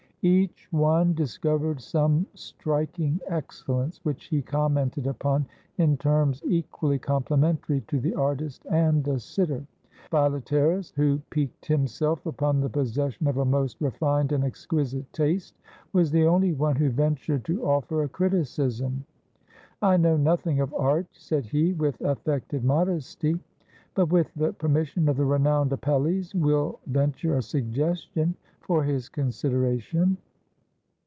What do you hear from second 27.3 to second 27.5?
a